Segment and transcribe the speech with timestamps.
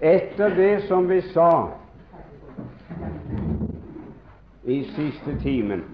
[0.00, 1.68] etter det som vi sa
[4.64, 5.84] i siste timen,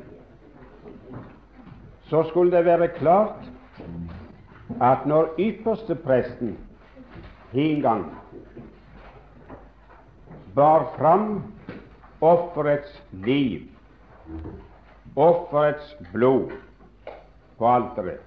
[2.06, 3.48] så skulle det være klart
[4.82, 6.56] at når ypperstepresten
[7.52, 8.04] en gang
[10.54, 11.42] bar fram
[12.20, 13.66] offerets liv,
[15.16, 16.52] offerets blod,
[17.58, 18.20] på alteret,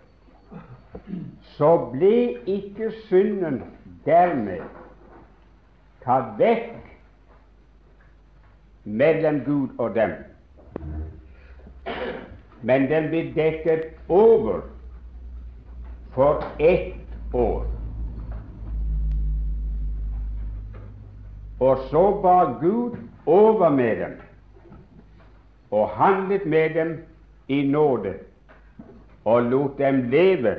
[1.57, 3.61] så ble ikke synden
[4.05, 4.78] dermed
[6.03, 6.75] tatt vekk
[8.83, 10.13] mellom Gud og dem,
[12.61, 14.61] men den ble dekket over
[16.15, 16.95] for ett
[17.33, 17.65] år.
[21.59, 24.17] Og så bar Gud over med dem
[25.71, 26.97] og handlet med dem
[27.47, 28.13] i nåde
[29.25, 30.55] og lot dem leve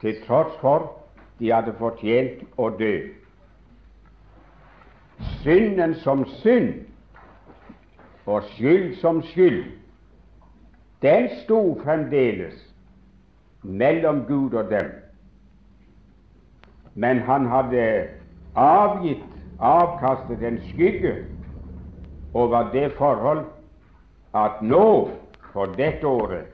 [0.00, 0.92] til tross for
[1.38, 2.94] de hadde fortjent å dø.
[5.20, 6.74] Synden som synd
[8.26, 9.64] og skyld som skyld,
[11.02, 12.74] den sto fremdeles
[13.62, 14.90] mellom Gud og dem.
[16.94, 18.08] Men han hadde
[18.54, 19.24] avgitt,
[19.58, 21.14] avkastet en skygge
[22.34, 23.44] over det forhold
[24.34, 25.10] at nå,
[25.52, 26.44] for dette året,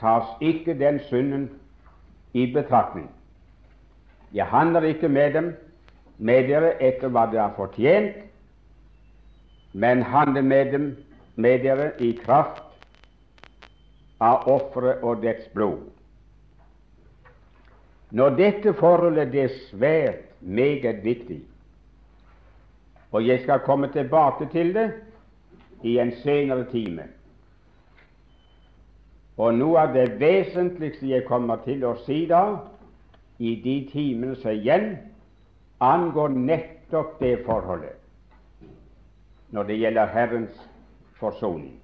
[0.00, 1.50] tas ikke den synden
[2.32, 3.10] i betraktning.
[4.32, 5.54] Jeg handler ikke med dem,
[6.18, 8.16] med dere etter hva de har fortjent,
[9.72, 10.86] men handler med dem,
[11.36, 12.62] med dere i kraft
[14.24, 15.82] av offeret og dets blod.
[18.16, 21.42] Når dette forholdet er svært meget viktig,
[23.12, 24.86] og jeg skal komme tilbake til det
[25.84, 27.04] i en senere time,
[29.36, 32.56] og noe av det vesentligste jeg kommer til å si da,
[33.36, 34.94] i de timene som igjen,
[35.78, 37.96] angår nettopp det forholdet
[39.54, 40.56] når det gjelder Herrens
[41.20, 41.76] forsoning.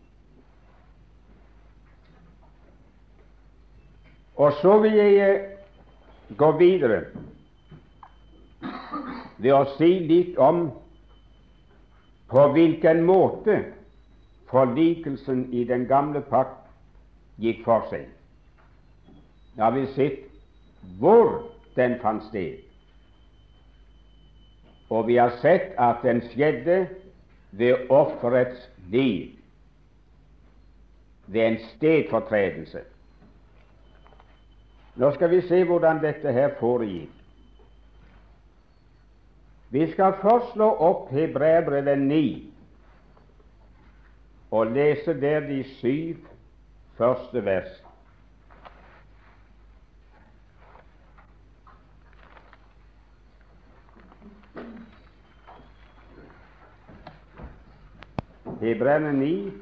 [4.37, 5.43] Og så vil jeg eh,
[6.37, 7.03] gå videre
[9.43, 10.65] ved å si litt om
[12.33, 13.59] på hvilken måte
[14.51, 16.59] forlikelsen i den gamle pakt
[17.43, 18.09] gikk for seg.
[19.57, 20.29] Da har vi sett
[21.01, 22.61] hvor den fant sted,
[24.93, 26.83] og vi har sett at den skjedde
[27.57, 29.31] ved offerets liv,
[31.27, 32.83] ved en stedfortredelse.
[35.01, 37.13] Nå skal vi se hvordan dette her foregikk.
[39.73, 42.53] Vi skal først slå opp Hebreabrevet 9
[44.53, 46.27] og lese der de syv
[46.99, 47.73] første vers.
[58.63, 59.53] Hebreerne 9,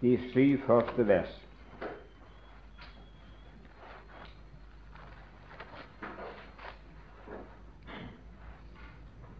[0.00, 1.30] de syv første vers.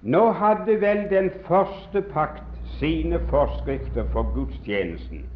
[0.01, 2.43] Nå hadde vel den første pakt
[2.79, 5.27] sine forskrifter for gudstjenesten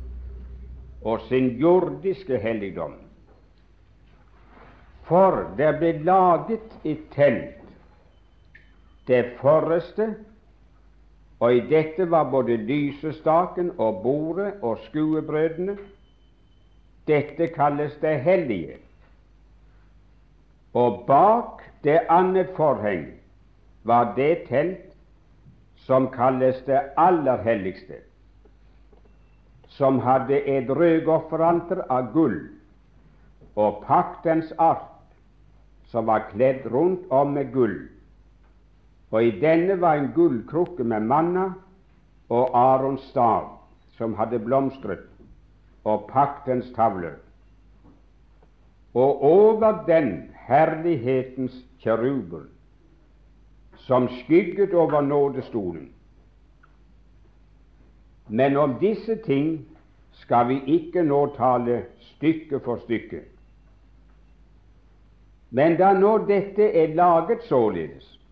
[1.02, 2.94] og sin jordiske helligdom.
[5.04, 7.60] For det ble laget et telt,
[9.04, 10.14] det forreste,
[11.40, 15.76] og i dette var både lysestaken og bordet og skuebrødene.
[17.06, 18.76] Dette kalles det hellige.
[20.74, 23.06] Og bak det annet forheng
[23.84, 24.90] var det telt
[25.76, 28.00] som kalles det aller helligste
[29.76, 32.36] som hadde et røkofferalter av gull
[33.58, 34.90] og paktens ark,
[35.90, 37.76] som var kledd rundt om med gull.
[39.14, 41.44] Og i denne var en gullkrukke med manna
[42.34, 43.44] og Arons stav,
[43.94, 45.04] som hadde blomstret,
[45.84, 47.20] og paktens tavler.
[48.94, 52.48] Og over den herlighetens kjeruber,
[53.86, 55.92] som skygget over nådestolen,
[58.28, 59.60] men om disse ting
[60.24, 63.20] skal vi ikke nå tale stykke for stykke.
[65.50, 68.23] Men da nå dette er laget således,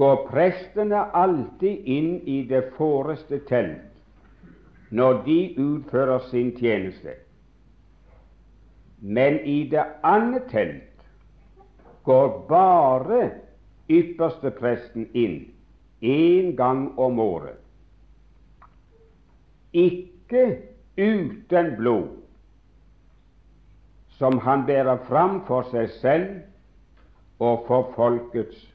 [0.00, 3.86] går prestene alltid inn i det forreste telt
[4.90, 7.14] når de utfører sin tjeneste.
[9.00, 11.04] Men i det andre telt
[12.08, 13.22] går bare
[13.92, 15.40] ypperste presten inn
[16.00, 17.60] én gang om året
[19.72, 20.58] ikke
[20.98, 22.08] uten blod,
[24.18, 26.32] som han bærer fram for seg selv
[27.38, 28.66] og for folkets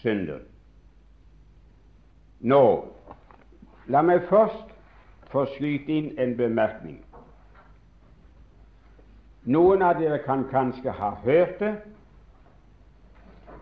[0.00, 0.40] synder.
[2.40, 2.84] Nå,
[3.86, 4.74] la meg først
[5.32, 6.98] få skyte inn en bemerkning.
[9.46, 11.74] Noen av dere kan kanskje ha hørt det,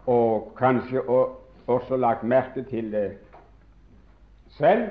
[0.06, 1.00] og kanskje
[1.66, 3.18] også lagt merke til det
[4.58, 4.88] selv.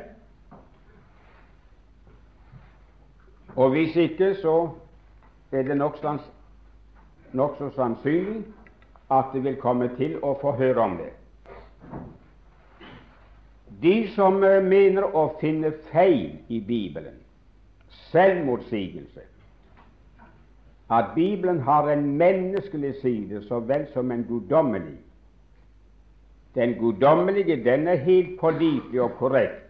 [3.55, 4.69] Og hvis ikke, så
[5.51, 6.17] er det nokså
[7.33, 8.45] nok sannsynlig
[9.11, 11.11] at det vil komme til å få høre om det.
[13.81, 17.15] De som eh, mener å finne feil i Bibelen,
[18.11, 19.23] selvmotsigelse,
[20.89, 24.97] at Bibelen har en menneskelig side så vel som en guddommelig.
[26.55, 29.63] Den guddommelige den er helt pålitelig og korrekt.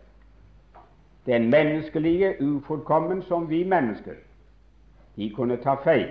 [1.26, 4.20] Den menneskelige ufullkommen som vi mennesker.
[5.16, 6.10] De kunne ta feil.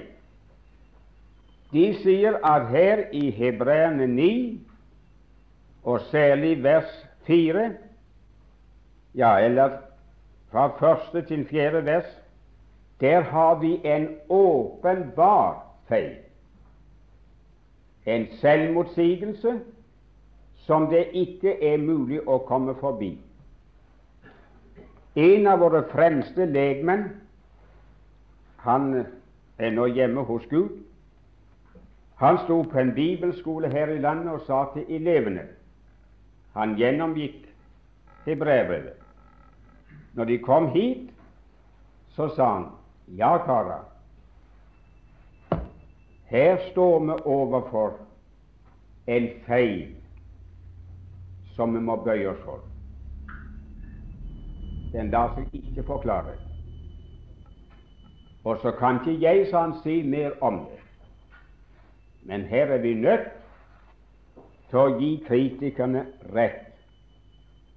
[1.72, 4.60] De sier at her i Hebreerne 9,
[5.84, 7.72] og særlig vers 4,
[9.14, 9.78] ja, eller
[10.50, 12.18] fra første til fjerde vers,
[13.00, 16.16] der har vi en åpenbar feil.
[18.06, 19.60] En selvmotsigelse
[20.54, 23.16] som det ikke er mulig å komme forbi.
[25.16, 27.08] En av våre fremste legmenn,
[28.62, 28.92] han
[29.58, 30.70] er nå hjemme hos Gud,
[32.22, 35.48] han sto på en bibelskole her i landet og sa til elevene
[36.54, 37.46] Han gjennomgikk
[38.26, 38.98] hebreerbrevet.
[40.12, 41.10] Når de kom hit,
[42.12, 42.68] så sa han
[43.16, 43.84] ja, karer,
[46.32, 47.96] her står vi overfor
[49.06, 49.90] en feil
[51.56, 52.62] som vi må bøye oss for.
[54.92, 56.36] Den lar seg ikke forklare.
[58.44, 60.80] Og så kan ikke jeg, sa han, si mer om det.
[62.22, 63.28] Men her er vi nødt
[64.72, 66.70] til å gi kritikerne rett.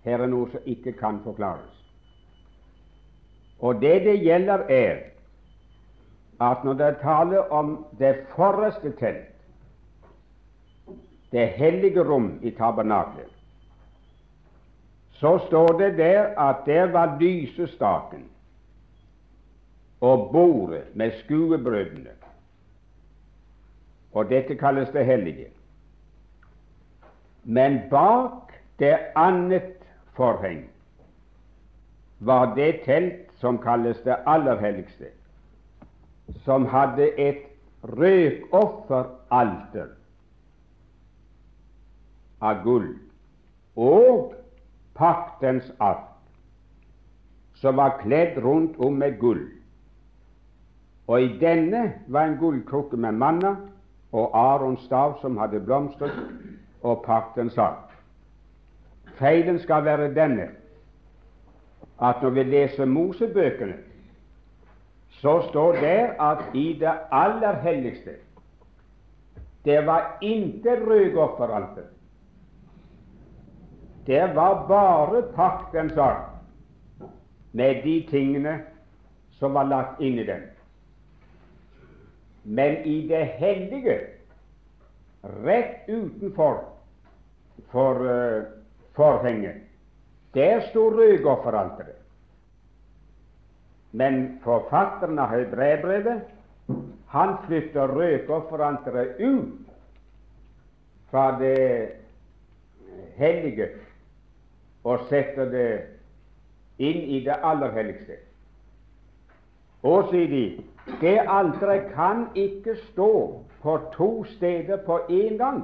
[0.07, 1.73] Her er noe som ikke kan forklares.
[3.59, 5.01] Og det det gjelder, er
[6.39, 9.31] at når det er tale om det forreste telt,
[11.31, 13.31] det hellige rom i tabernaklet,
[15.19, 18.27] så står det der at der var lysestaken
[20.01, 22.15] og bordet med skuebrødene
[24.15, 25.54] og dette kalles det hellige.
[27.45, 29.85] Men bak det annet
[30.17, 30.65] forheng
[32.19, 35.05] var det telt som kalles det aller helligste,
[36.45, 37.43] som hadde et
[37.83, 39.91] røkofferalter
[42.41, 42.95] av gull
[43.75, 44.33] og
[44.97, 46.09] paktens ark,
[47.61, 49.45] som var kledd rundt om med gull.
[51.07, 53.55] Og i denne var en gullkrukke med manna,
[54.15, 56.15] og Arons stav som hadde blomstret,
[56.85, 57.71] og pakten sa
[59.17, 60.49] Feilen skal være denne
[62.03, 63.77] at når vi leser Mosebøkene,
[65.09, 68.17] så står der at i det aller helligste
[69.65, 71.87] det var intet røkofferalter.
[74.05, 76.35] Det var bare paktens ark
[77.51, 78.59] med de tingene
[79.39, 80.43] som var lagt inn i den.
[82.43, 83.97] Men i det hellige,
[85.23, 86.74] rett utenfor
[87.75, 88.43] for uh,
[88.95, 89.55] forhenget,
[90.33, 91.99] der sto røykofferalteret.
[93.91, 96.21] Men forfatteren av Hebreerbrevet
[97.11, 99.67] han flytter røykofferalteret ut
[101.11, 101.91] fra det
[103.19, 103.69] hellige
[104.83, 105.69] og setter det
[106.79, 108.19] inn i det aller helligste.
[109.85, 110.45] Og, sier de,
[111.01, 113.11] det alteret kan ikke stå
[113.61, 115.63] på to steder på én gang.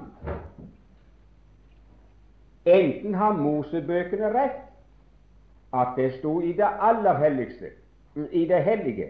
[2.65, 4.59] Enten har Mosebøkene rett,
[5.73, 7.71] at det sto i det aller helligste,
[8.31, 9.07] i det hellige,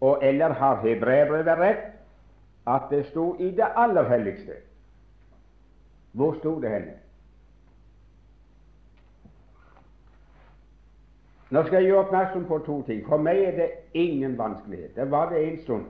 [0.00, 1.84] og eller har hebreerbrevet rett,
[2.66, 4.52] at det sto i det aller helligste.
[6.12, 6.94] Hvor sto det henne?
[11.50, 13.04] Nå skal jeg gjøre oppmerksom på to ting.
[13.06, 14.96] For meg er det ingen vanskelighet.
[14.96, 15.84] Det var det en stund.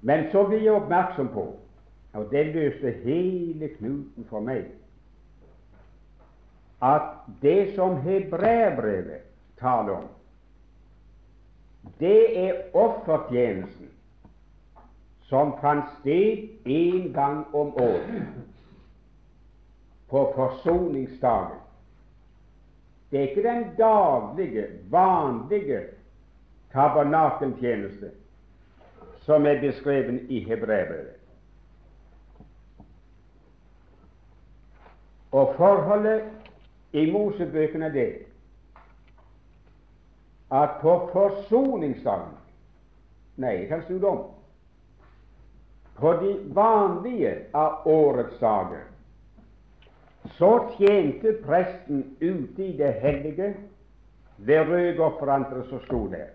[0.00, 1.44] Men så blir jeg oppmerksom på,
[2.14, 4.68] og det løste hele knuten for meg,
[6.84, 7.10] at
[7.42, 9.24] det som hebreerbrevet
[9.58, 10.08] taler om,
[12.00, 13.90] det er offertjenesten
[15.28, 18.26] som fant sted én gang om året,
[20.08, 21.58] på forsoningsdagen.
[23.10, 25.80] Det er ikke den daglige, vanlige
[26.72, 28.10] tabernakeltjeneste
[29.24, 31.23] som er beskrevet i Hebrevet.
[35.34, 36.22] Og forholdet
[36.94, 38.08] i Mosebøkene er det
[40.54, 42.36] at på forsoningsdagen
[43.42, 44.20] Nei, jeg kan snu det om.
[45.98, 48.84] På de vanlige av årets dager
[50.38, 53.48] så tjente presten ute i det hellige
[54.36, 56.30] ved røkofferanteret som sto der.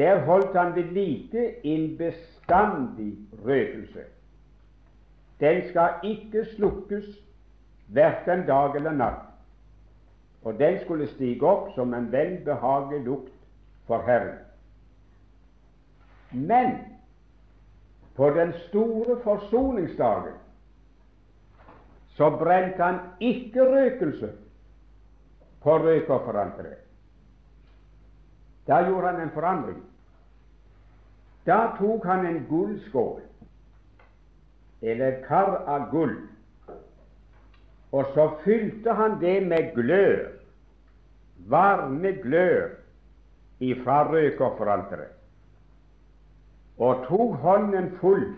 [0.00, 3.12] Der holdt han ved like en bestandig
[3.44, 4.08] røkelse.
[5.40, 7.04] Den skal ikke slukkes
[7.88, 9.22] verken dag eller natt,
[10.42, 13.32] og den skulle stige opp som en velbehagelig lukt
[13.88, 14.36] for Herren.
[16.30, 16.76] Men
[18.16, 20.36] på den store forsoningsdagen
[22.16, 24.32] så brente han ikke røkelse
[25.62, 26.78] på røkofferanteret.
[28.68, 29.80] Da gjorde han en forandring.
[31.46, 33.29] Da tok han en gullskål
[34.82, 36.16] eller kar av gull.
[37.92, 40.28] Og så fylte han det med glør,
[41.50, 42.76] varme glør
[43.60, 45.16] ifra røkofferalteret,
[46.78, 48.28] og tok hånden full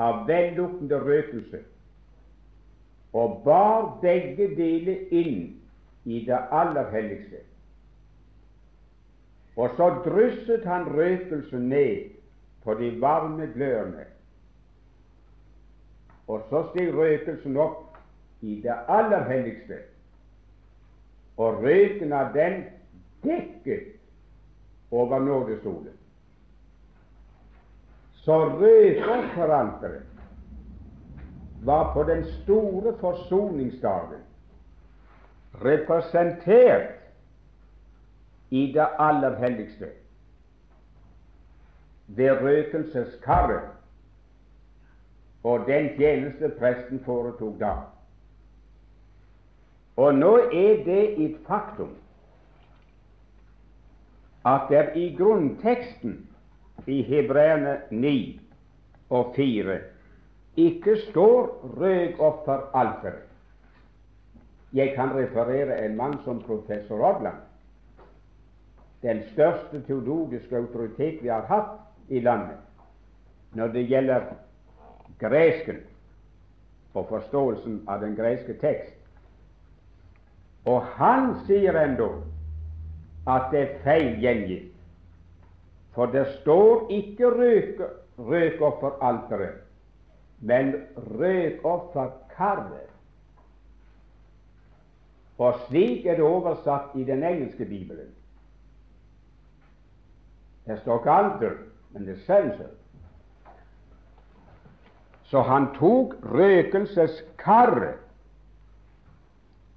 [0.00, 1.60] av velluktende røkelse
[3.12, 5.38] og bar begge deler inn
[6.06, 7.42] i det aller helligste.
[9.58, 12.14] Og så drysset han røkelsen ned
[12.64, 14.06] på de varme glørne
[16.30, 17.96] og så steg røkelsen opp
[18.46, 19.80] i det aller helligste,
[21.40, 22.60] og røken av den
[23.24, 23.96] dekket
[24.94, 25.96] over nådestolen.
[28.22, 30.06] Så røkofferalteret
[31.66, 34.22] var på den store forsoningsdagen
[35.64, 36.94] representert
[38.50, 39.90] i det aller helligste
[42.06, 43.79] ved røkelseskaret
[45.42, 47.72] og den tjeneste presten foretok da.
[49.96, 51.96] Og nå er det et faktum
[54.48, 56.14] at det i grunnteksten
[56.88, 58.40] i Hebreerne 9
[59.10, 59.78] og 4
[60.56, 63.18] ikke står røkofferalter.
[64.72, 67.36] Jeg kan referere en mann som professor Odland,
[69.02, 71.76] den største teologiske autoritet vi har hatt
[72.08, 72.58] i landet
[73.52, 74.26] når det gjelder
[75.20, 75.82] gresken
[76.94, 78.96] og forståelsen av den greske tekst.
[80.68, 82.08] Og han sier enda
[83.30, 84.74] at det er feil gjengitt.
[85.94, 87.80] For det står ikke røk,
[88.18, 89.62] røkofferalteret,
[90.40, 90.74] men
[91.18, 92.86] røkofferkarret.
[95.40, 98.12] Og slik er det oversatt i den engelske bibelen.
[100.66, 101.56] Det står ikke alter,
[101.90, 102.68] men det censer.
[105.30, 107.98] Så han tok røkelseskaret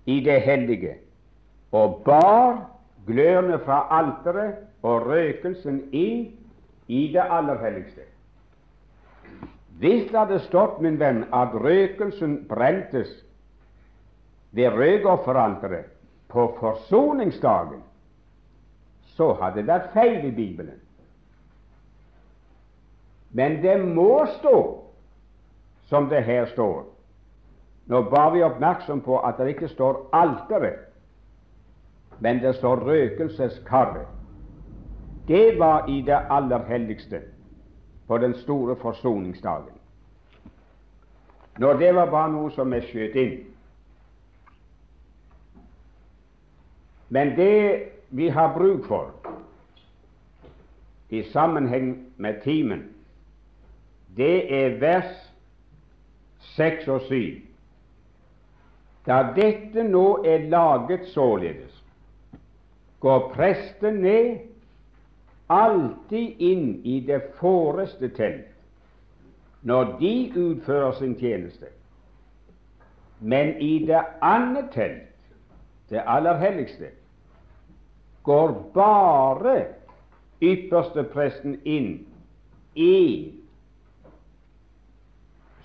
[0.05, 0.95] i det hellige
[1.71, 2.69] og bar
[3.07, 6.25] glørne fra alteret og røkelsen inn
[6.87, 8.01] i det aller helligste.
[9.79, 13.09] Hvis det hadde stått, min venn, at røkelsen brentes
[14.51, 15.89] ved røkofferalteret
[16.29, 17.81] på forsoningsdagen,
[19.17, 20.79] så hadde det vært feil i Bibelen.
[23.33, 24.82] Men det må stå
[25.93, 26.85] som det her står.
[27.85, 30.79] Nå bar vi oppmerksom på at det ikke står alteret,
[32.19, 34.07] men det står røkelseskaret.
[35.27, 37.21] Det var i det aller helligste
[38.07, 39.77] på den store forsoningsdagen.
[41.59, 43.35] Når det var bare noe som er skjøt inn.
[47.09, 49.13] Men det vi har bruk for
[51.09, 52.81] i sammenheng med timen,
[54.17, 55.32] det er vers
[56.55, 57.41] 6 og 7.
[59.07, 61.83] Da dette nå er laget således,
[62.99, 64.37] går presten ned
[65.51, 68.49] alltid inn i det foreste telt
[69.63, 71.67] når de utfører sin tjeneste.
[73.19, 75.11] Men i det andre telt,
[75.89, 76.89] det aller helligste,
[78.23, 79.65] går bare
[80.41, 82.05] ypperste presten inn
[82.75, 83.42] én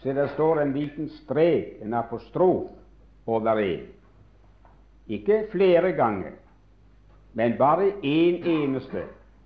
[0.03, 2.71] så det står en liten strek, en apostrof,
[3.27, 3.87] over en.
[5.09, 6.33] Ikke flere ganger,
[7.33, 9.05] men bare én en eneste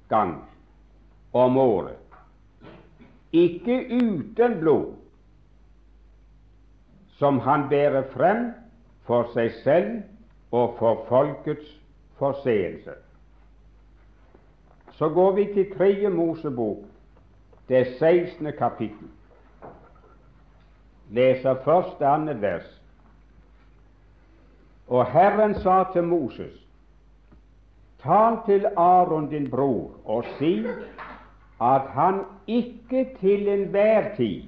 [0.09, 0.45] gang
[1.33, 1.99] om året.
[3.33, 4.95] Ikke uten blod,
[7.19, 8.51] som han bærer frem
[9.07, 10.03] for seg selv
[10.53, 11.79] og for folkets
[12.19, 12.95] forseelse.
[14.93, 16.85] Så går vi til tredje Mosebok,
[17.69, 18.53] det 16.
[18.59, 19.09] kapittel
[21.13, 22.71] leser først det andre vers
[24.93, 26.57] Og Herren sa til Moses,
[28.03, 30.67] tal til Aron din bror og si
[31.63, 34.43] at han ikke til enhver tid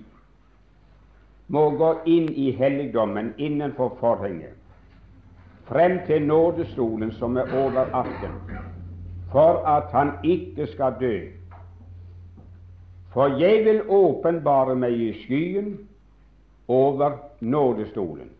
[1.48, 4.56] må gå inn i helligdommen innenfor forhenget,
[5.68, 8.36] frem til nådestolen som er over arken,
[9.32, 11.18] for at han ikke skal dø.
[13.12, 15.76] For jeg vil åpenbare meg i skyen
[16.66, 18.30] over nådestolen.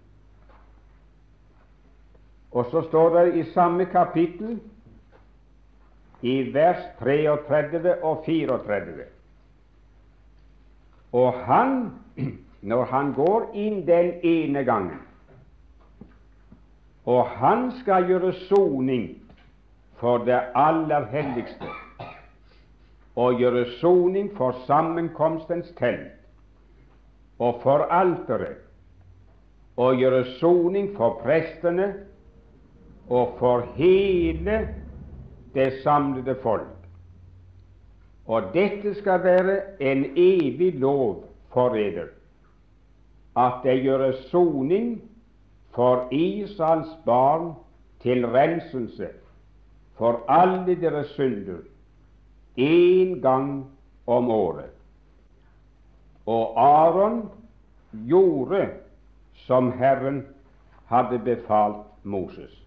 [2.51, 4.61] Og så står det i samme kapittel,
[6.23, 9.05] i vers 33 og 34
[11.13, 11.91] Og han,
[12.71, 15.03] når han går inn den ene gangen,
[17.05, 19.19] og han skal gjøre soning
[20.01, 21.69] for det aller helligste,
[23.17, 26.24] og gjøre soning for sammenkomstens telt
[27.39, 28.57] og for alteret,
[29.77, 31.95] og gjøre soning for prestene
[33.11, 34.69] og for hele
[35.55, 36.69] det samlede folk.
[38.27, 42.07] Og dette skal være en evig lov for eder,
[43.37, 45.03] at det gjøres soning
[45.75, 47.53] for Israels barn
[48.01, 49.09] til renselse
[49.99, 51.59] for alle deres synder
[52.59, 53.67] én gang
[54.07, 54.74] om året.
[56.27, 57.29] Og Aron
[57.93, 58.69] gjorde
[59.47, 60.27] som Herren
[60.87, 62.61] hadde befalt Moses.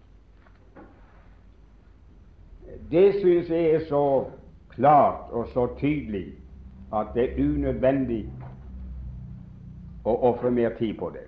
[2.90, 4.24] Det syns jeg er så
[4.68, 6.34] klart og så tydelig
[6.92, 8.22] at det er unødvendig
[10.04, 11.26] å ofre mer tid på det.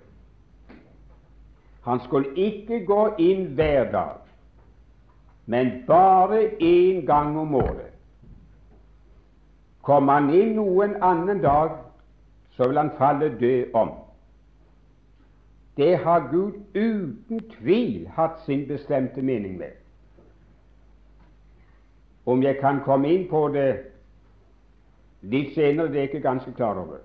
[1.81, 4.17] Han skulle ikke gå inn hver dag,
[5.45, 7.89] men bare én gang om året.
[9.81, 11.79] Kom han inn noen annen dag,
[12.51, 13.91] så vil han falle død om.
[15.77, 19.71] Det har Gud uten tvil hatt sin bestemte mening med.
[22.25, 23.69] Om jeg kan komme inn på det
[25.21, 26.99] litt senere, det er jeg ikke ganske klar over.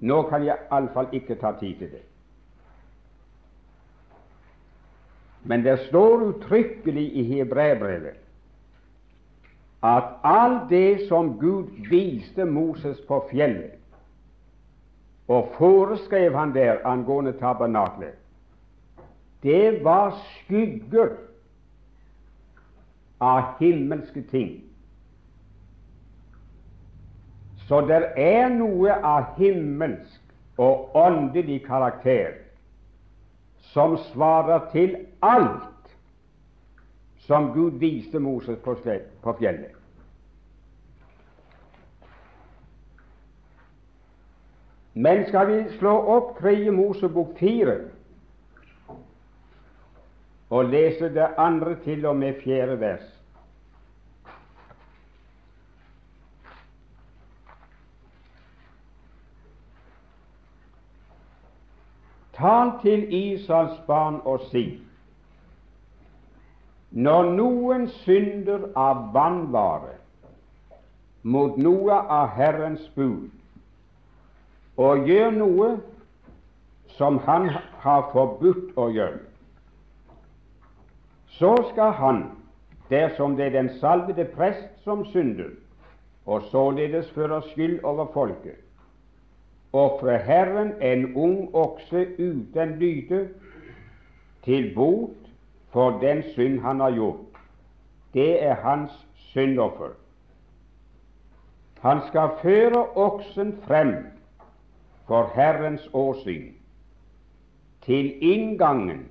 [0.00, 2.04] Nå kan jeg iallfall ikke ta tid til det.
[5.46, 8.22] Men det står uttrykkelig i Hebreabrevet
[9.86, 13.76] at alt det som Gud viste Moses på fjellet,
[15.28, 18.14] og foreskrev han der angående tabernaklet,
[19.42, 21.16] det var skygger
[23.20, 24.50] av himmelske ting.
[27.68, 32.38] Så det er noe av himmelsk og åndelig karakter
[33.72, 35.90] som svarer til alt
[37.26, 39.75] som Gud viste Moses på fjellet.
[44.98, 47.74] Men skal vi slå opp Tredje Mosebok fire
[50.48, 53.04] og lese det andre til og med fjerde vers.
[62.40, 64.66] Tal til Israels barn og si
[66.96, 69.98] når noen synder av vannvare
[71.28, 73.28] mot noe av Herrens bud,
[74.76, 75.68] og gjør noe
[76.96, 77.48] som Han
[77.84, 79.18] har forbudt å gjøre,
[81.36, 82.22] så skal han,
[82.88, 85.50] dersom det er den salvede prest som synder,
[86.26, 88.56] og således fører skyld over folket,
[89.76, 93.26] ofre Herren en ung okse uten lyde
[94.44, 95.28] til bot
[95.72, 97.40] for den synd han har gjort.
[98.14, 98.92] Det er hans
[99.32, 99.92] syndoffer.
[101.84, 104.15] Han skal føre oksen frem
[105.06, 106.54] for Herrens åsyn
[107.86, 109.06] til inngangen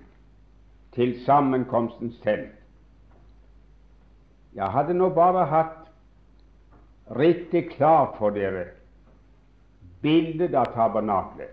[0.95, 2.51] til sammenkomstens telt.
[4.55, 5.87] Jeg hadde nå bare hatt
[7.15, 8.69] riktig klart for dere
[10.03, 11.51] bildet av tabernaklet.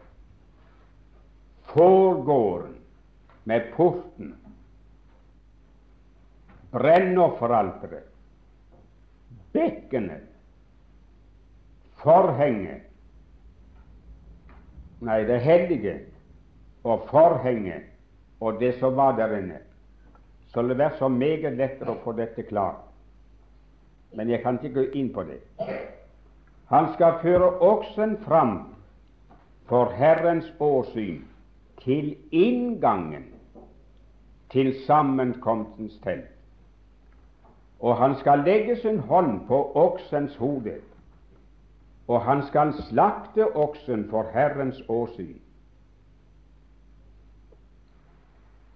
[1.72, 2.76] Forgården
[3.48, 4.34] med porten,
[6.70, 8.06] brennofferalteret,
[9.52, 10.28] bekkenet,
[12.02, 12.91] forhenget
[15.02, 15.96] Nei, det hellige
[16.84, 17.88] og forhenget
[18.40, 19.58] og det som var der inne,
[20.54, 22.82] så det vært så meget lettere å få dette klart.
[24.14, 25.40] Men jeg kan ikke gå inn på det.
[26.70, 28.56] Han skal føre oksen fram
[29.70, 31.22] for Herrens åsyn
[31.82, 33.30] til inngangen
[34.52, 36.28] til sammenkomstens telt.
[37.80, 40.76] Og han skal legge sin hånd på oksens hode,
[42.08, 45.38] og han skal slakte oksen for Herrens åsyn.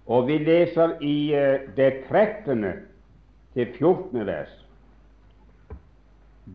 [0.07, 2.65] Og vi leser i eh, det 13.
[3.53, 4.25] til 14.
[4.25, 4.53] vers.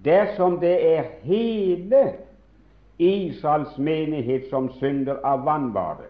[0.04, 2.12] Dersom det er hele
[2.98, 6.08] Israels menighet som synder av vannbare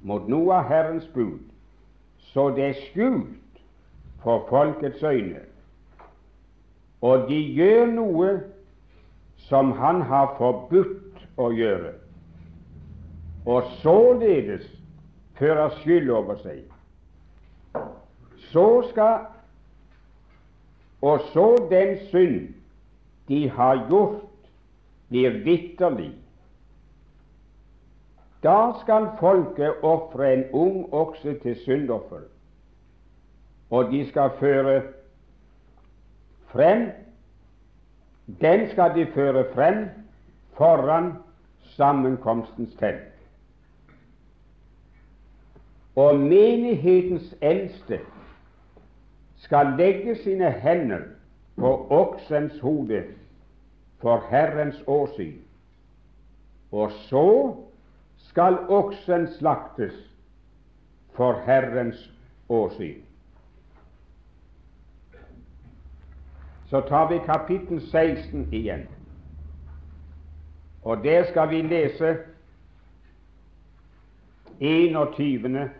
[0.00, 1.42] mot noe av Herrens bud,
[2.32, 3.60] så det er skjult
[4.22, 5.42] for folkets øyne,
[7.04, 8.30] og de gjør noe
[9.36, 11.92] som han har forbudt å gjøre,
[13.46, 14.66] og således
[15.38, 16.64] fører skyld over seg,
[18.50, 19.26] så skal
[21.00, 22.54] og så den synd
[23.28, 24.22] de har gjort,
[25.08, 26.12] blir vitterlig.
[28.42, 32.26] Da skal folket ofre en ung okse til syndoffer,
[33.70, 34.76] og de skal føre
[36.52, 36.88] frem
[38.26, 39.88] den skal de føre frem
[40.56, 41.12] foran
[41.62, 43.12] sammenkomstens telt.
[45.96, 48.00] Og menighetens eldste
[49.36, 51.00] skal legge sine hender
[51.56, 53.04] på oksens hode
[53.98, 55.38] for Herrens åsyn.
[56.72, 57.54] Og så
[58.16, 59.94] skal oksen slaktes
[61.14, 62.10] for Herrens
[62.48, 63.05] åsyn.
[66.66, 68.88] Så tar vi kapittel 16 igjen.
[70.82, 72.16] Og der skal vi lese
[74.60, 75.70] 21.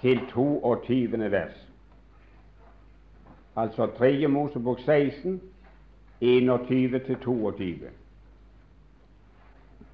[0.00, 1.30] til 22.
[1.30, 1.68] vers.
[3.56, 4.28] Altså 3.
[4.28, 5.40] Mosebok 16,
[6.20, 7.78] 21 til 22.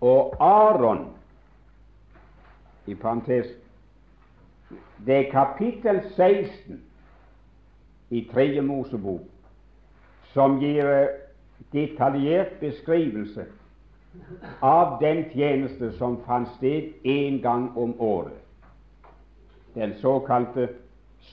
[0.00, 1.12] Og Aron
[2.86, 3.46] i parentes
[5.06, 6.82] Det er kapittel 16
[8.10, 8.60] i 3.
[8.60, 9.20] Mosebok
[10.34, 11.08] som gir eh,
[11.72, 13.46] detaljert beskrivelse
[14.60, 18.38] av den tjeneste som fant sted én gang om året,
[19.74, 20.68] den såkalte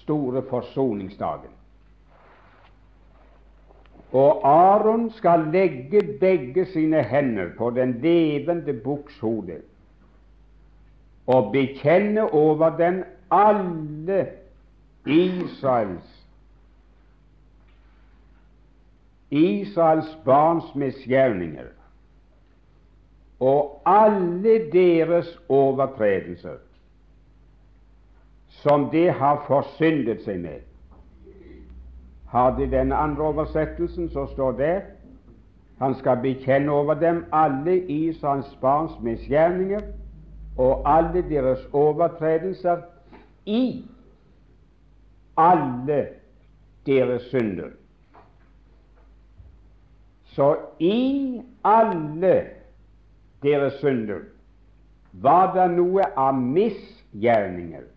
[0.03, 1.53] store forsoningsdagen.
[4.11, 9.61] Og Aron skal legge begge sine hender på den levende bukks hode
[11.27, 14.27] og bekjenne over den alle
[15.05, 16.16] Israels
[19.31, 21.67] Israels barns misgjerninger
[23.39, 26.57] og alle deres overtredelser
[28.47, 30.63] som de har forsyndet seg med.
[32.31, 34.75] Har de den andre oversettelsen, så står det
[35.77, 39.81] han skal bekjenne over dem alle Israels barns misgjerninger
[40.57, 42.81] og alle deres overtredelser
[43.45, 43.85] i
[45.37, 46.07] alle
[46.85, 47.69] deres synder.
[50.37, 52.33] Så i alle
[53.41, 54.19] deres synder
[55.11, 57.87] var det noe av misgjerninger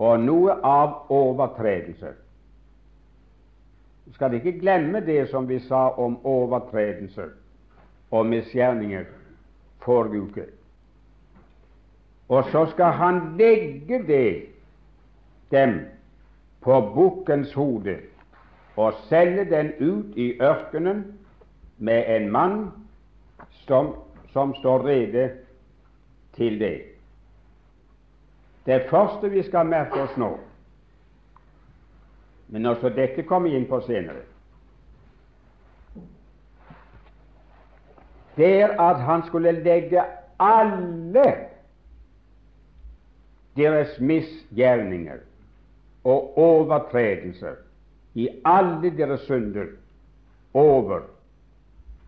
[0.00, 2.14] og noe av overtredelser.
[4.06, 7.34] Du skal ikke glemme det som vi sa om overtredelser
[8.10, 9.04] og misgjerninger
[9.84, 10.46] forrige uke.
[12.32, 14.46] Og så skal han legge det
[15.52, 15.76] dem
[16.64, 17.98] på bukkens hode
[18.76, 21.18] og selge den ut i ørkenen
[21.78, 22.70] med en mann
[23.50, 23.94] som,
[24.32, 25.30] som står rede
[26.36, 26.82] til det.
[28.66, 30.36] Det første vi skal merke oss nå,
[32.48, 34.22] men også dette kommer inn på senere,
[38.36, 40.04] det er at han skulle legge
[40.40, 41.26] alle
[43.56, 45.20] deres misgjerninger
[46.08, 47.58] og overtredelser
[48.14, 49.66] i alle deres synder
[50.54, 51.00] over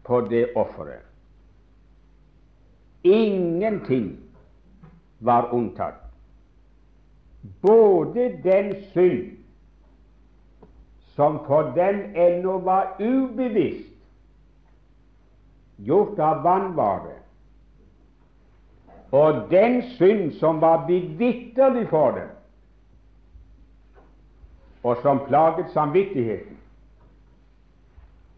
[0.04, 1.02] på det offeret.
[3.04, 4.18] Ingenting
[5.20, 6.00] var unntatt.
[7.60, 9.36] Både den synd
[11.14, 13.92] som for dem ennå var ubevisst,
[15.76, 17.18] gjort av vannvare,
[19.14, 22.32] og den synd som var bevitterlig for dem,
[24.84, 26.56] og som plaget samvittigheten.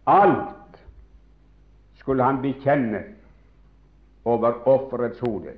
[0.06, 0.78] Alt
[1.94, 3.02] skulle han bekjenne
[4.24, 5.52] over offerets hode.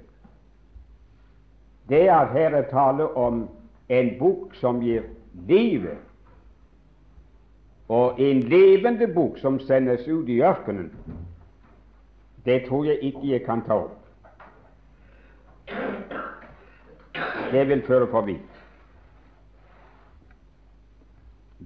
[1.89, 3.49] Det at her er tale om
[3.89, 5.03] en bok som gir
[5.49, 5.99] livet,
[7.89, 10.93] og en levende bok som sendes ut i ørkenen,
[12.45, 13.95] det tror jeg ikke jeg kan ta opp.
[17.53, 18.58] Det vil føre for vidt.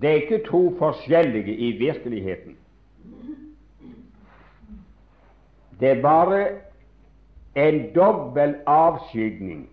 [0.00, 2.56] Det er ikke to forskjellige i virkeligheten.
[5.80, 6.48] Det er bare
[7.54, 9.68] en dobbel avskygning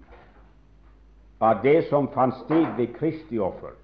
[1.42, 3.78] av det som fant sted ved Kristi offer.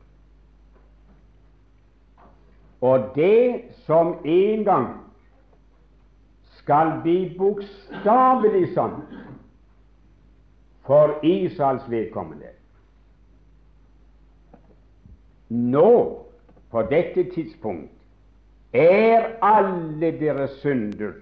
[2.82, 4.88] Og det som en gang
[6.60, 9.00] skal bli bokstavelig sånn
[10.86, 12.55] for Israels vedkommende.
[15.50, 16.22] Nå,
[16.72, 17.92] på dette tidspunkt,
[18.74, 21.14] er alle deres synder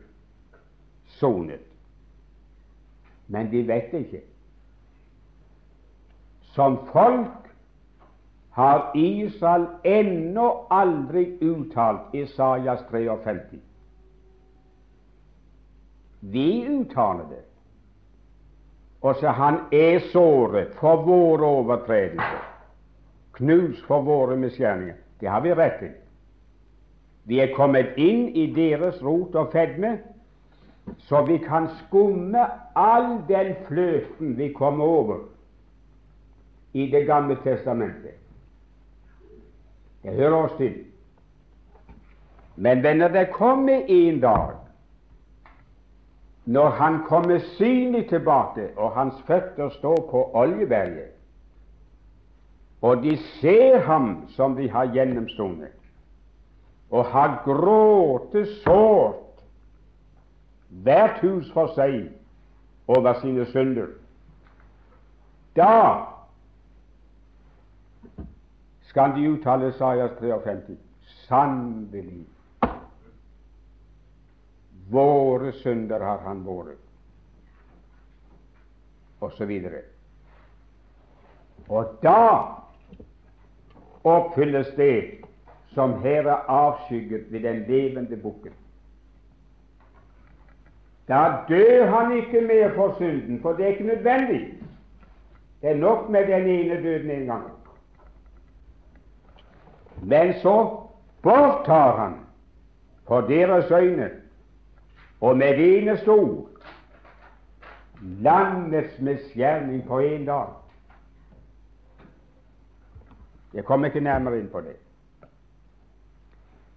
[1.20, 1.62] sonet.
[3.28, 4.22] Men de vet det ikke.
[6.54, 7.50] Som folk
[8.54, 13.60] har Israel ennå aldri uttalt Isaias 53.
[16.20, 17.44] Vi uttaler det.
[19.02, 22.53] Og så han er såret for våre overtredelser,
[23.34, 24.96] knust for våre misgjerninger.
[25.20, 25.94] Det har vi rett til.
[27.26, 29.98] Vi er kommet inn i deres rot og fedme,
[31.08, 32.44] så vi kan skumme
[32.76, 35.20] all den fløten vi kommer over
[36.74, 38.18] i Det gamle testamentet.
[40.04, 40.74] Det hører oss til.
[42.56, 44.50] Men venner, det kommer en dag
[46.46, 51.14] når han kommer synlig tilbake, og hans føtter står på Oljeberget,
[52.84, 55.72] og de ser ham som de har gjennomstunget,
[56.92, 59.40] og har grått sårt,
[60.84, 62.10] hvert hus for seg,
[62.92, 63.88] over sine synder.
[65.56, 65.76] Da
[68.90, 70.76] skal de uttale Sajas 53.
[71.24, 72.26] Sannelig,
[74.92, 76.44] våre synder har han
[79.24, 79.56] osv.
[79.72, 79.80] Og,
[81.70, 82.63] og da
[84.04, 85.12] oppfylles det
[85.74, 88.52] som her er avskygget ved den levende bukken.
[91.08, 94.54] Da dør han ikke mer for synden, for det er ikke nødvendig.
[95.62, 97.52] Det er nok med den ene døden en gang.
[100.02, 100.80] Men så
[101.22, 102.14] borttar han
[103.08, 104.10] for deres øyne,
[105.22, 106.50] og med det eneste ord
[108.02, 110.63] landets misgjerning på én dag.
[113.54, 114.76] Jeg kommer ikke nærmere inn på det.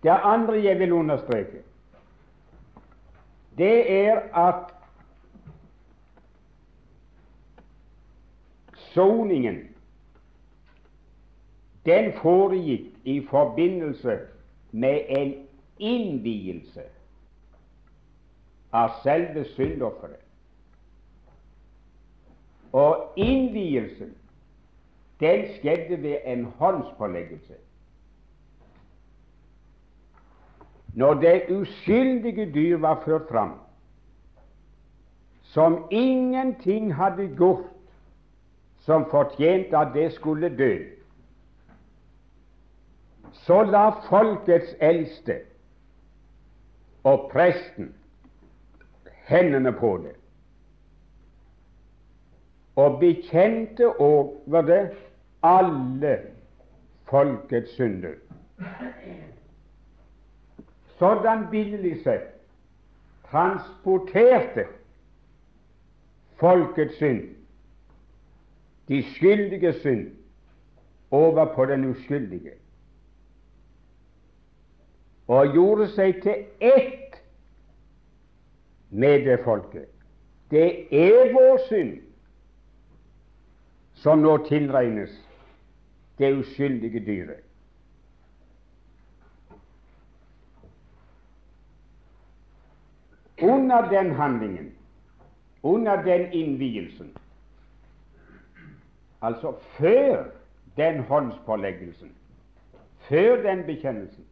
[0.03, 1.62] Det andre jeg vil understreke,
[3.59, 4.75] det er at
[8.93, 9.77] soningen
[11.87, 14.19] den foregikk i forbindelse
[14.71, 15.35] med en
[15.79, 16.83] innvielse
[18.73, 20.23] av selve syndofferet.
[22.73, 24.15] Og innvielsen
[25.21, 27.55] den skjedde ved en håndspåleggelse.
[30.95, 33.53] Når det uskyldige dyr var ført fram,
[35.43, 37.65] som ingenting hadde gjort
[38.81, 40.77] som fortjente at det skulle dø,
[43.33, 45.41] så la folkets eldste
[47.05, 47.95] og presten
[49.27, 50.15] hendene på det
[52.77, 54.91] og bekjente over det?
[55.43, 56.19] Alle
[57.05, 58.15] folkets synder.
[60.99, 62.33] Sådan billig sett
[63.31, 64.65] transporterte
[66.37, 67.23] folkets synd,
[68.89, 70.11] de skyldige synd,
[71.11, 72.53] over på den uskyldige.
[75.29, 77.21] Og gjorde seg til ett
[78.91, 79.89] med det folket.
[80.51, 82.06] Det er vår synd
[84.07, 85.11] som nå tilregnes
[86.19, 87.40] det uskyldige dyret.
[93.42, 94.69] Under den handlingen,
[95.62, 97.11] under den innvielsen,
[99.23, 100.25] altså før
[100.77, 102.12] den håndspåleggelsen,
[103.09, 104.25] før den bekjennelsen,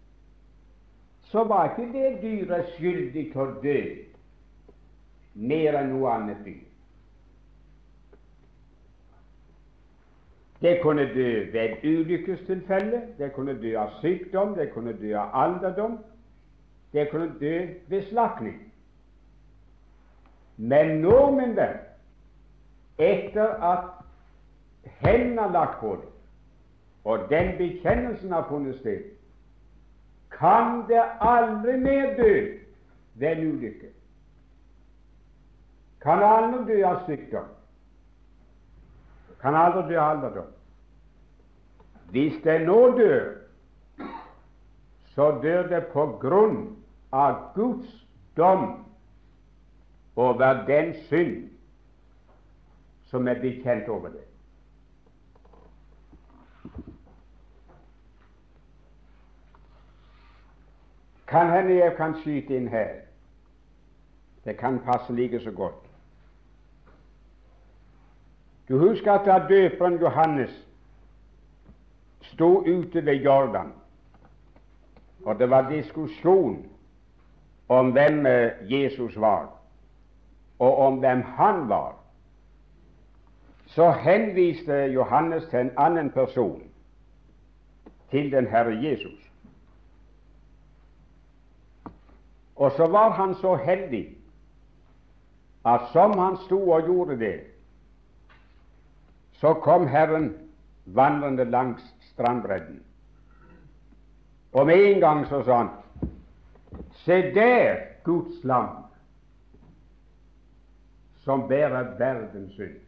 [1.23, 3.83] så var ikke det dyret skyldig til å dø
[5.35, 6.63] mer enn noe annet dyr.
[10.65, 15.35] Det kunne dø ved et ulykkestilfelle, det kunne dø av sykdom, det kunne dø av
[15.37, 15.99] alderdom,
[16.93, 18.73] det kunne dø ved slakning.
[20.57, 21.75] Men nå, min venn,
[22.97, 23.91] etter at
[25.03, 26.09] hendene er lagt på det,
[27.05, 29.03] og den bekjennelsen har funnet sted,
[30.33, 32.33] kan det aldri mer dø
[33.15, 33.93] ved en ulykke.
[36.01, 37.53] Kan aldri dø av sykdom.
[39.45, 40.53] Kan aldri dø av alderdom.
[42.15, 43.27] Hvis det nå dør,
[45.13, 46.63] så dør det på grunn
[47.13, 47.91] av Guds
[48.41, 48.65] dom
[50.17, 51.51] over den synd
[53.13, 54.25] som er bekjent over det.
[61.29, 63.03] Kan hende jeg kan skyte inn her.
[64.45, 65.84] Det kan passe like så godt.
[68.69, 70.69] Du husker at da døperen Johannes
[72.21, 73.73] sto ute ved Jordan,
[75.25, 76.67] og det var diskusjon
[77.69, 79.49] om hvem eh, Jesus var,
[80.59, 81.97] og om hvem han var,
[83.67, 86.63] så henviste Johannes til en annen person,
[88.11, 89.31] til den Herre Jesus.
[92.57, 94.17] Og så var han så heldig
[95.67, 97.41] at som han sto og gjorde det,
[99.41, 100.33] så kom Herren
[100.85, 102.83] vandrende langs strandbredden.
[104.53, 105.71] Og med en gang så sa han
[107.05, 108.69] Se der Guds lam
[111.25, 112.81] som bærer verdens synd.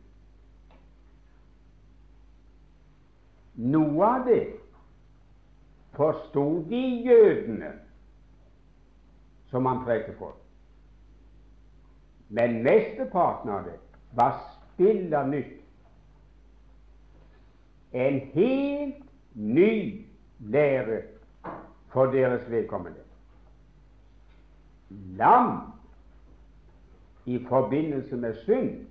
[3.57, 4.43] Noe av det
[5.97, 7.73] forsto de jødene
[9.49, 10.35] som han prekte for.
[12.29, 13.79] Men mesteparten av det
[14.13, 15.66] var spilla nytt.
[17.97, 19.05] En helt
[19.35, 20.07] ny
[20.39, 21.03] lære
[21.89, 22.99] for deres vedkommende.
[24.91, 25.61] Lam
[27.25, 28.87] i forbindelse med synd,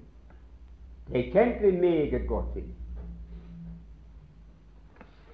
[1.07, 2.63] det kjente vi meget godt til.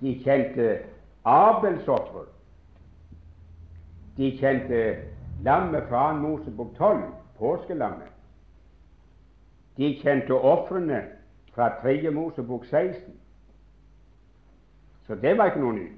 [0.01, 0.79] De kjente
[1.25, 2.25] Abels offer.
[4.17, 4.97] De kjente
[5.43, 7.03] lammet fra Mosebok 12,
[7.37, 8.07] påskelammet.
[9.77, 11.05] De kjente ofrene
[11.53, 12.09] fra 3.
[12.09, 13.20] Mosebok 16.
[15.11, 15.95] Så det var ikke noe nytt.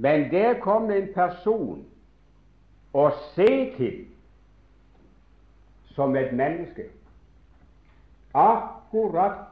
[0.00, 1.82] Men der kom en person
[2.96, 3.02] å
[3.34, 3.98] se til
[5.92, 6.86] som et menneske,
[8.32, 9.42] akkurat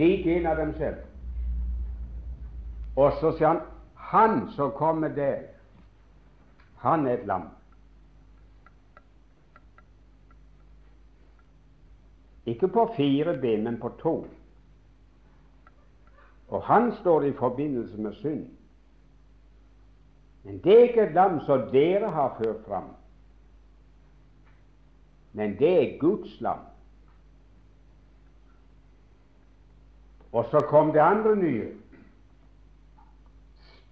[0.00, 1.04] lik en av dem selv.
[2.98, 3.62] Og så sier han
[4.08, 5.44] han som kommer der,
[6.82, 7.46] han er et lam.
[12.50, 14.16] Ikke på fire ben, men på to.
[16.48, 18.46] Og han står i forbindelse med synd.
[20.42, 22.88] Men det er ikke et lam som dere har ført fram,
[25.32, 26.62] men det er Guds lam.
[30.32, 31.74] Og så kom det andre nye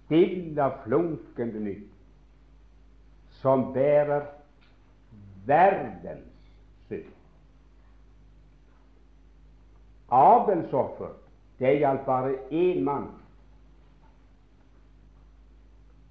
[0.07, 1.91] Stille, flunkende nytt,
[3.41, 4.25] som bærer
[5.45, 6.51] verdens
[6.87, 7.09] synd.
[10.07, 11.11] Abels offer,
[11.59, 13.07] det gjaldt bare én mann,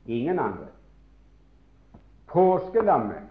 [0.06, 0.66] ingen andre.
[2.26, 3.28] Påskelammet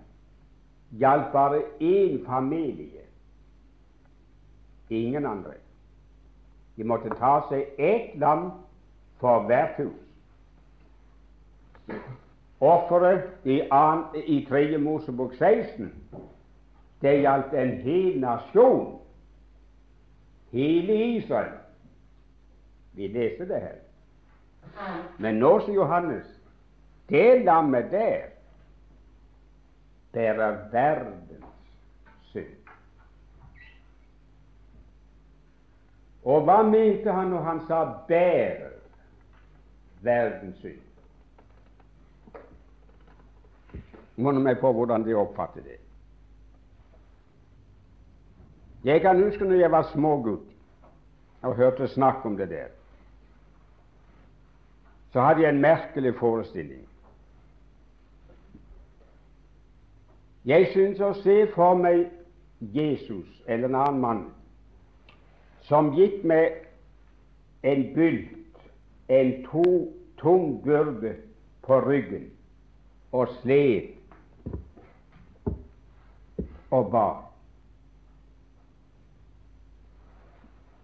[0.90, 3.04] gjaldt bare én familie,
[4.90, 5.54] ingen andre.
[6.76, 8.50] De måtte ta seg ett lam
[9.20, 10.02] for hvert hus.
[12.60, 13.62] Offeret i,
[14.26, 14.78] i 3.
[14.78, 15.92] Mosebok 16
[17.06, 18.96] det gjaldt en hel nasjon,
[20.52, 21.54] hele Israel.
[22.96, 23.82] Vi leser det her.
[25.18, 26.28] Men nå sier Johannes
[27.10, 28.32] det lammet der
[30.16, 31.46] bærer verdens
[32.32, 32.72] synd.
[36.24, 38.74] Og hva mente han når han sa 'bærer
[40.02, 40.82] verdens synd'?
[44.16, 45.80] Minner meg på hvordan de oppfatter det.
[48.84, 50.50] Jeg kan huske når jeg var smågutt
[51.42, 52.75] og hørte snakk om det der.
[55.16, 56.82] Så hadde jeg en merkelig forestilling.
[60.44, 62.02] Jeg syns å se for meg
[62.76, 64.20] Jesus eller en annen mann
[65.70, 66.68] som gikk med
[67.64, 68.60] en bylt,
[69.08, 69.64] en to,
[70.20, 71.16] tung byrde
[71.64, 72.28] på ryggen
[73.16, 73.96] og slet
[76.76, 77.10] og ba.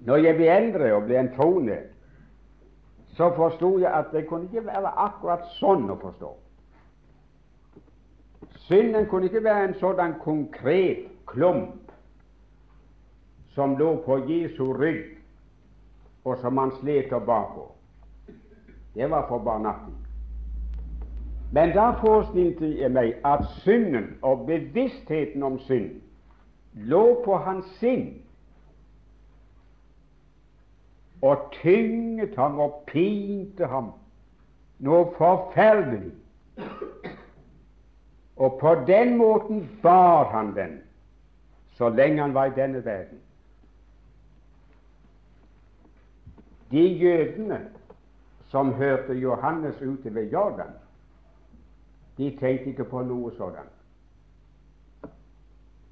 [0.07, 1.81] Når jeg ble eldre og ble en troende,
[3.21, 6.29] så forsto jeg at det kunne ikke være akkurat sånn å forstå.
[8.65, 11.91] Synden kunne ikke være en sådan konkret klump
[13.53, 15.19] som lå på Jesu rygg,
[16.25, 17.67] og som han slet og bar på.
[18.95, 19.93] Det var for barnatten.
[21.53, 25.99] Men da forestilte jeg meg at synden og bevisstheten om synd
[26.73, 28.20] lå på hans sinn
[31.21, 33.91] og tynget ham og pinte ham
[34.81, 36.13] noe forferdelig.
[38.41, 40.79] Og på den måten bar han den
[41.77, 43.19] så lenge han var i denne verden.
[46.71, 47.69] De jødene
[48.49, 50.73] som hørte Johannes ute ved Jordan,
[52.17, 53.73] de tenkte ikke på noe sådant.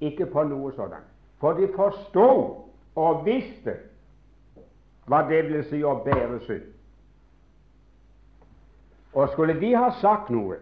[0.00, 1.06] Ikke på noe sådant.
[1.38, 3.76] For de forstod og visste
[5.06, 6.66] hva det vil si å bære synd.
[9.12, 10.60] Og skulle de ha sagt noe,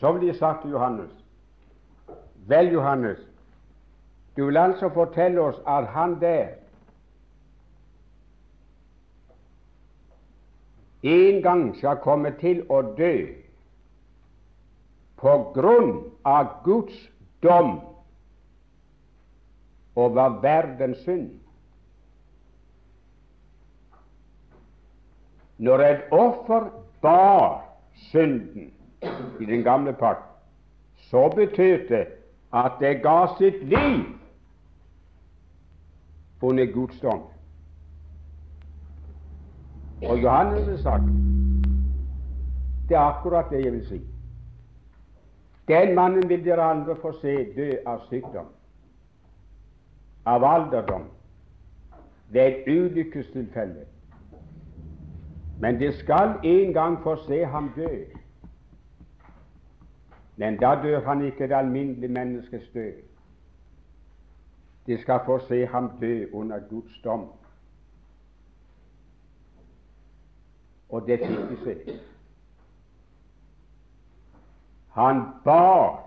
[0.00, 1.10] så ville de sagt til Johannes
[2.50, 3.20] Vel, Johannes,
[4.36, 6.56] du vil altså fortelle oss at han der
[11.02, 13.14] en gang skal komme til å dø
[15.22, 15.92] på grunn
[16.26, 16.98] av Guds
[17.42, 17.76] dom
[19.94, 21.41] over verdens synd.
[25.58, 26.70] Når et offer
[27.02, 28.72] bar synden
[29.40, 30.24] i den gamle pakt,
[30.96, 32.06] så betød det
[32.54, 34.04] at det ga sitt liv
[36.42, 37.22] under Guds dom.
[40.02, 41.04] Og Johannes har sagt
[42.88, 44.00] det er akkurat det jeg vil si.
[45.68, 48.48] Den mannen vil dere andre få se dø av sykdom,
[50.26, 51.06] av alderdom,
[52.28, 53.86] ved et ulykkestilfelle.
[55.62, 58.04] Men de skal en gang få se ham dø.
[60.36, 62.92] Men da dør han ikke det alminnelige menneskets død.
[64.86, 67.28] De skal få se ham dø under Guds dom.
[70.88, 71.98] Og det fikk de se.
[74.90, 76.02] Han bar.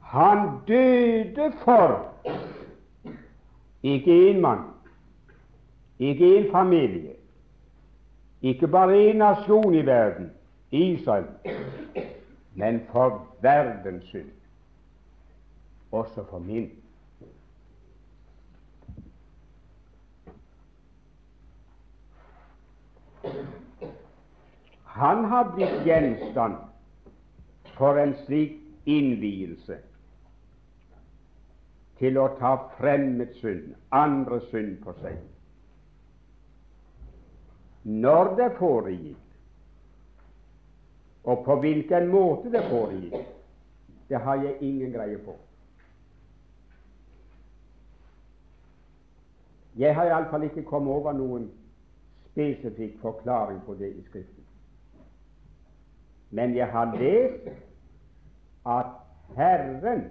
[0.00, 2.14] Han døde for
[3.82, 4.64] ikke én mann,
[5.98, 7.14] ikke én familie,
[8.44, 10.30] ikke bare én nasjon i verden,
[10.70, 11.26] Israel,
[12.54, 14.30] men for verdens synd,
[15.92, 16.70] også for min.
[24.84, 26.60] Han har blitt gjenstand
[27.78, 29.78] for en slik innvielse
[31.98, 35.16] til å ta fremmed synd, andre synd på seg.
[37.84, 39.20] Når det foregikk,
[41.24, 43.26] og på hvilken måte det foregikk,
[44.08, 45.36] det har jeg ingen greie på.
[49.76, 51.48] Jeg har iallfall ikke kommet over noen
[52.30, 54.44] spesifikk forklaring på det i Skriften.
[56.30, 57.48] Men jeg har lest
[58.66, 58.92] at
[59.36, 60.04] Herren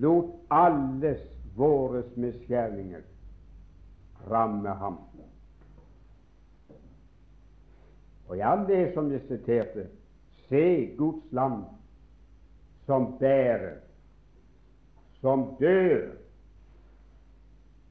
[0.00, 1.20] lot alles
[1.56, 3.02] våres misgjerninger
[4.30, 4.98] ramme ham.
[8.30, 9.88] Og i all det som jeg siterte,
[10.46, 11.64] se Guds lam
[12.86, 13.80] som bærer,
[15.18, 16.12] som dør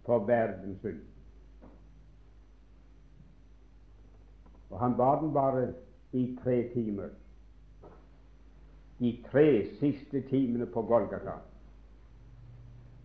[0.05, 1.01] for verdens skyld.
[4.69, 5.73] Og han bar den bare
[6.11, 7.11] i tre timer.
[8.99, 11.35] De tre siste timene på Golgata.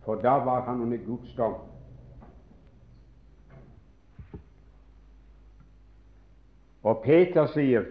[0.07, 1.74] For da var han under Guds dom.
[6.85, 7.85] Og Peter sier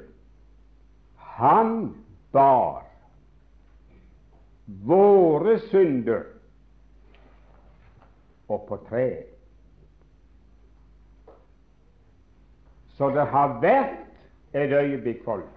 [1.35, 1.71] han
[2.33, 2.85] bar
[4.87, 6.23] våre synder
[8.49, 9.31] og på treet.
[12.95, 15.51] Så det har vært et øyeblikk, folk,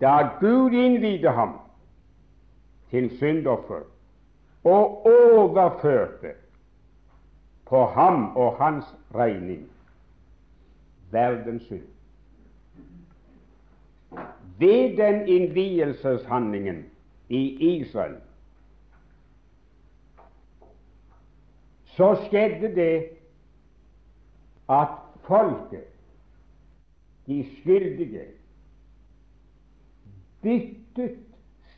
[0.00, 1.56] da Gud innvidde ham
[2.94, 3.82] til syndoffer
[4.62, 6.36] og overførte
[7.66, 9.66] på ham og hans regning
[11.10, 11.95] verdens synd.
[14.58, 16.84] Ved den innvielseshandlingen
[17.28, 18.16] i Israel
[21.84, 23.08] så skjedde det
[24.68, 24.88] at
[25.26, 25.84] folket,
[27.26, 28.24] de skyldige,
[30.42, 31.18] byttet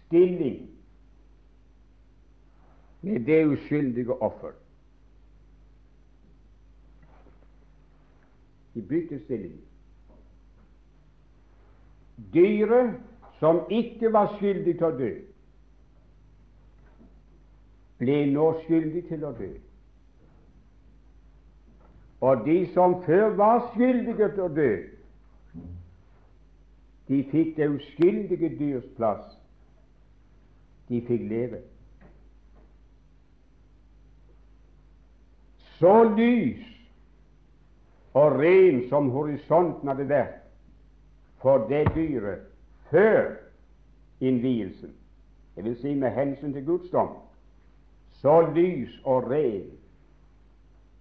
[0.07, 0.70] stilling
[3.01, 4.53] med det uskyldige offer.
[8.74, 9.67] De byttet stilling.
[12.18, 12.94] Dyret
[13.38, 15.10] som ikke var skyldig til å dø,
[17.98, 19.50] ble nå skyldig til å dø.
[22.20, 24.70] Og de som før var skyldige til å dø,
[27.08, 29.22] de fikk det uskyldige dyrs plass.
[30.88, 31.62] De fikk leve.
[35.78, 36.66] Så lys
[38.18, 40.47] og ren som horisonten hadde vært
[41.43, 42.39] for det dyret
[42.91, 43.34] før
[44.20, 44.95] innvielsen,
[45.57, 45.80] dvs.
[45.80, 47.09] si med hensyn til Guds dom,
[48.12, 49.70] så lys og ren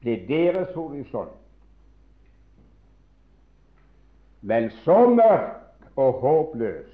[0.01, 1.33] ble deres horisont.
[4.41, 6.93] Men så mørk og håpløs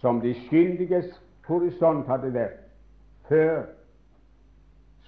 [0.00, 1.06] som de skyldiges
[1.46, 2.58] horisont hadde vært
[3.28, 3.62] før,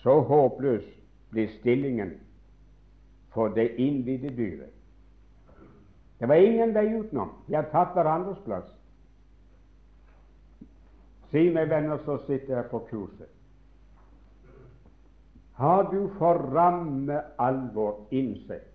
[0.02, 0.86] så håpløs
[1.30, 2.14] ble stillingen
[3.34, 4.79] for det innvidde dyret.
[6.20, 7.30] Det var ingen vei utenom.
[7.46, 8.68] De hadde tatt hverandres plass.
[11.30, 13.30] Si meg, venner som sitter her på kurset,
[15.60, 18.66] har du for ramme alvor innsett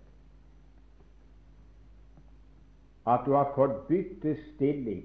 [3.06, 5.02] at du har fått bytte stilling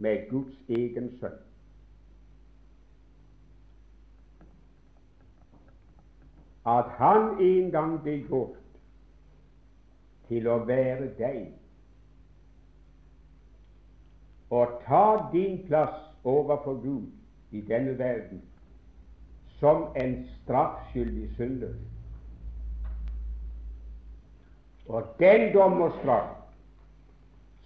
[0.00, 1.36] med Guds egen sønn?
[6.68, 8.61] At han en gang ble gjort
[10.32, 11.42] til å være deg
[14.52, 18.40] og ta din plass overfor Gud i denne verden
[19.60, 21.74] som en straffskyldig synder.
[24.88, 26.32] Og den dom og straff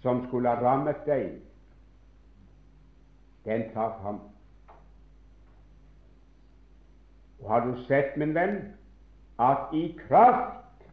[0.03, 1.31] som skulle ha rammet deg,
[3.47, 4.19] den traff ham.
[7.39, 8.59] Og har du sett, min venn,
[9.39, 10.85] at i kraft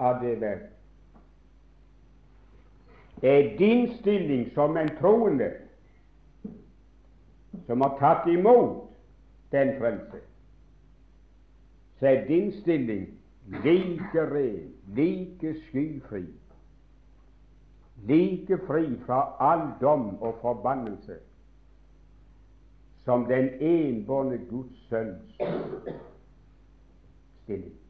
[0.00, 0.74] av det verk
[3.22, 5.50] er din stilling som en troende
[7.66, 8.84] som har tatt imot
[9.52, 10.20] den frelse,
[11.98, 13.06] så er din stilling
[13.64, 16.26] like ren, like skyfri,
[18.06, 21.18] like fri fra all dom og forbannelse
[23.04, 25.34] som den enbårne Guds sønns
[27.42, 27.87] stilling.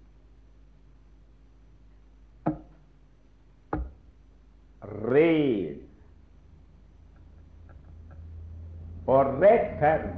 [4.88, 5.88] Ren
[9.08, 10.08] og rettferd.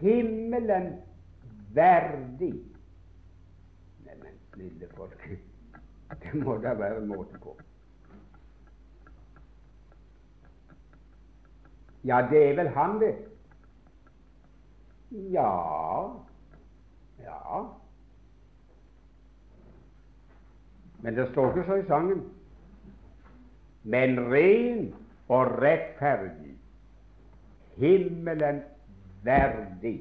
[0.00, 0.92] Himmelen
[1.74, 2.54] verdig.
[4.06, 5.28] Neimen, snille folk,
[6.22, 7.56] det må da være måte på.
[12.04, 13.14] Ja, det er vel han, det.
[15.10, 15.50] Ja,
[17.20, 17.62] ja
[21.02, 22.22] Men det står ikke så i sangen.
[23.82, 24.94] Men ren
[25.28, 26.58] og rettferdig,
[27.76, 28.62] himmelen
[29.24, 30.00] verdig,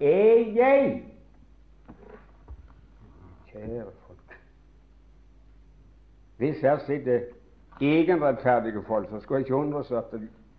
[0.00, 1.04] er jeg.
[3.50, 4.38] Kjære folk.
[6.36, 7.20] Hvis her sitter
[7.80, 10.04] egenrettferdige folk, så skulle jeg ikke undres at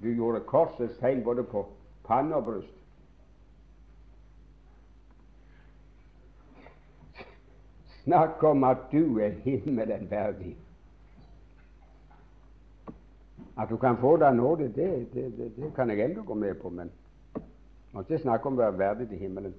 [0.04, 1.70] du gjorde korsets tegn både på
[2.08, 2.81] panne og bryst.
[8.04, 10.58] Snakk om at du er himmelen verdig.
[13.58, 16.56] At du kan få deg nåde, det, det, det, det kan jeg ennå gå med
[16.56, 16.90] på, men
[18.00, 19.54] ikke snakke om å være verdig til himmelen.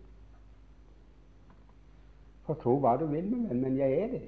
[2.47, 4.23] For tro hva du vil med men jeg er det.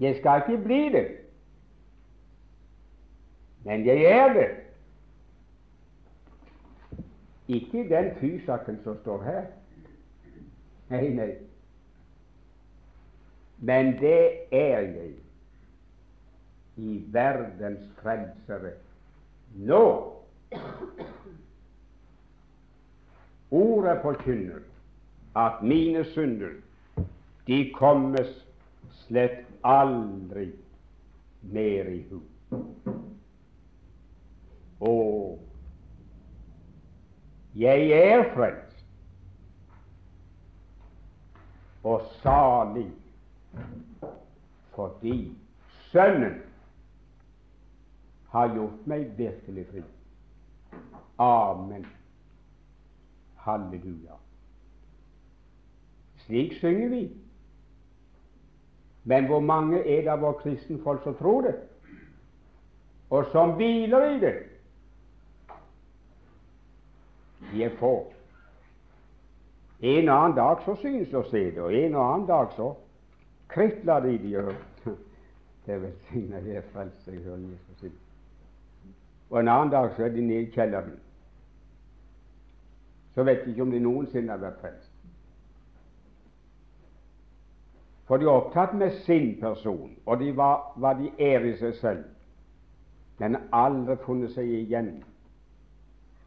[0.00, 1.04] Jeg skal ikke bli det,
[3.64, 4.48] men jeg er det.
[7.48, 9.46] Ikke den fysaken som står her.
[10.88, 11.30] Nei, nei
[13.60, 15.14] men det er jeg
[16.76, 18.72] i verdens frelsere
[19.54, 19.84] nå.
[23.50, 24.62] Ordet forkynner
[25.36, 26.54] at mine synder,
[27.46, 28.30] de kommes
[29.04, 30.48] slett aldri
[31.42, 32.20] mer i hu.
[34.80, 35.40] Og
[37.58, 38.84] jeg er frelst
[41.84, 42.88] og salig
[44.74, 45.36] fordi
[45.90, 46.42] Sønnen
[48.30, 49.82] har gjort meg virkelig fri.
[51.18, 51.86] Amen.
[53.42, 54.18] Halleluja.
[56.26, 57.02] Slik synger vi.
[59.04, 61.56] Men hvor mange er det av våre kristenfolk som tror det,
[63.10, 64.34] og som hviler i det?
[67.50, 67.94] De er få.
[69.80, 72.74] En og annen dag så synes å se det, og en og annen dag så
[73.50, 74.52] Kritler de de gjør.
[75.66, 77.92] Det velsigner jeg frelst jeg hører Jesus.
[79.30, 80.96] Og en annen dag så er de nede i kjelleren.
[83.14, 84.90] Så vet de ikke om de noensinne har vært frelst.
[88.10, 91.76] For de er opptatt med sin person, og de var, hva de er i seg
[91.78, 92.00] selv,
[93.22, 94.96] men aldri funnet seg igjen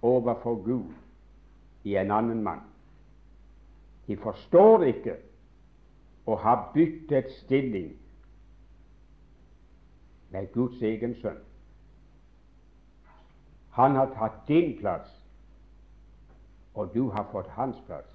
[0.03, 0.93] overfor Gud
[1.84, 2.61] i en annen mann.
[4.07, 5.17] De forstår ikke
[6.26, 7.91] og har byttet stilling
[10.30, 11.41] med Guds egen sønn.
[13.74, 15.09] Han har tatt din plass,
[16.74, 18.09] og du har fått hans plass.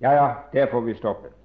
[0.00, 1.35] Ja, ja, der får vi stoppe.